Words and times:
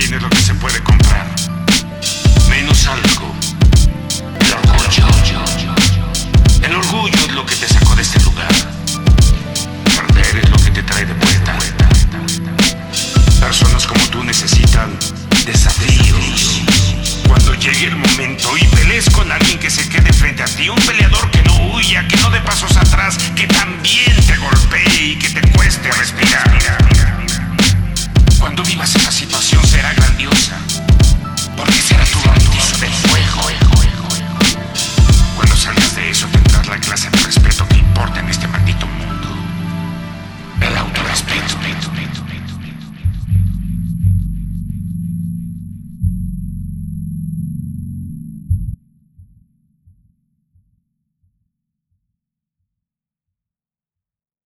Tienes 0.00 0.22
lo 0.22 0.30
que 0.30 0.40
se 0.40 0.54
puede 0.54 0.82
comprar, 0.82 1.26
menos 2.48 2.86
algo. 2.86 3.34
El 4.40 4.52
orgullo. 4.54 5.06
El 6.62 6.74
orgullo 6.74 7.18
es 7.26 7.32
lo 7.32 7.44
que 7.44 7.54
te 7.54 7.68
sacó 7.68 7.94
de 7.94 8.00
este 8.00 8.18
lugar. 8.20 8.48
Perder 9.84 10.38
es 10.42 10.48
lo 10.48 10.56
que 10.56 10.70
te 10.70 10.82
trae 10.84 11.04
de 11.04 11.12
vuelta. 11.12 11.58
Personas 13.40 13.86
como 13.86 14.02
tú 14.06 14.24
necesitan 14.24 14.98
desafíos. 15.44 16.62
Cuando 17.28 17.52
llegue 17.56 17.88
el 17.88 17.96
momento 17.96 18.56
y 18.56 18.64
pelees 18.74 19.10
con 19.10 19.30
alguien 19.30 19.58
que 19.58 19.68
se 19.68 19.86
quede 19.86 20.14
frente 20.14 20.42
a 20.42 20.46
ti, 20.46 20.70
un 20.70 20.80
peleador 20.80 21.09